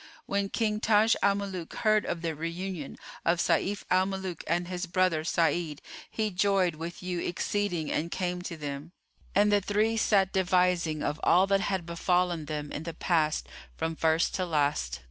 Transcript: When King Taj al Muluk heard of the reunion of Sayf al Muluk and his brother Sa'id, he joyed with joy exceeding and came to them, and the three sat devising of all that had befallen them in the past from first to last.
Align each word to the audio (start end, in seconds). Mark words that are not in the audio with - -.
When 0.25 0.49
King 0.49 0.79
Taj 0.79 1.13
al 1.21 1.35
Muluk 1.35 1.73
heard 1.75 2.07
of 2.07 2.23
the 2.23 2.33
reunion 2.33 2.95
of 3.23 3.37
Sayf 3.37 3.83
al 3.91 4.07
Muluk 4.07 4.43
and 4.47 4.67
his 4.67 4.87
brother 4.87 5.23
Sa'id, 5.23 5.79
he 6.09 6.31
joyed 6.31 6.73
with 6.73 7.01
joy 7.01 7.19
exceeding 7.19 7.91
and 7.91 8.09
came 8.09 8.41
to 8.41 8.57
them, 8.57 8.93
and 9.35 9.51
the 9.51 9.61
three 9.61 9.97
sat 9.97 10.33
devising 10.33 11.03
of 11.03 11.19
all 11.23 11.45
that 11.45 11.61
had 11.61 11.85
befallen 11.85 12.45
them 12.45 12.71
in 12.71 12.81
the 12.81 12.95
past 12.95 13.47
from 13.77 13.95
first 13.95 14.33
to 14.33 14.43
last. 14.47 14.99